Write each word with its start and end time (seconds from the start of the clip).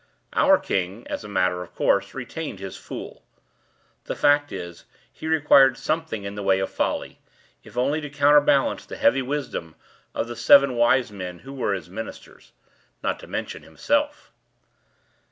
Our 0.33 0.57
king, 0.57 1.05
as 1.09 1.23
a 1.23 1.27
matter 1.27 1.61
of 1.61 1.75
course, 1.75 2.15
retained 2.15 2.59
his 2.59 2.75
"fool." 2.75 3.21
The 4.05 4.15
fact 4.15 4.51
is, 4.51 4.85
he 5.13 5.27
required 5.27 5.77
something 5.77 6.23
in 6.23 6.33
the 6.33 6.41
way 6.41 6.57
of 6.57 6.71
folly—if 6.71 7.77
only 7.77 8.01
to 8.01 8.09
counterbalance 8.09 8.83
the 8.87 8.97
heavy 8.97 9.21
wisdom 9.21 9.75
of 10.15 10.27
the 10.27 10.35
seven 10.35 10.73
wise 10.75 11.11
men 11.11 11.37
who 11.45 11.53
were 11.53 11.75
his 11.75 11.87
ministers—not 11.87 13.19
to 13.19 13.27
mention 13.27 13.61
himself. 13.61 14.31